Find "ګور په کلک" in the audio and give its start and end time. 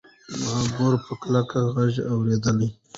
0.75-1.49